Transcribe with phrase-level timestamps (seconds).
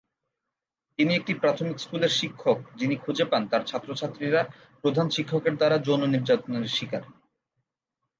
[0.99, 4.41] তিনি একটি প্রাথমিক স্কুলের শিক্ষক যিনি খুঁজে পান তার ছাত্র-ছাত্রীরা
[4.83, 7.03] প্রধান শিক্ষকের দ্বারা যৌন নির্যাতনের শিকার।